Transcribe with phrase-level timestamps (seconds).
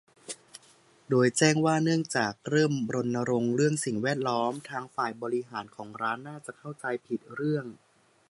[1.09, 7.65] โดยแจ้งว่าเนื่องจาก "เริ่มรณรงค์เรื่องสิ่งแวดล้อม" ทางฝ่ายบริหารของร้านน่าจะเข้าใจผิดเรื่อง